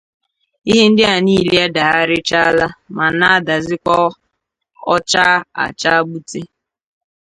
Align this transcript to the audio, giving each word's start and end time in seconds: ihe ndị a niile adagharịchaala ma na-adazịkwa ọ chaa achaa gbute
ihe 0.69 0.83
ndị 0.89 1.03
a 1.13 1.15
niile 1.25 1.55
adagharịchaala 1.67 2.65
ma 2.95 3.05
na-adazịkwa 3.19 3.95
ọ 4.93 4.95
chaa 5.09 5.35
achaa 5.65 5.99
gbute 6.07 6.41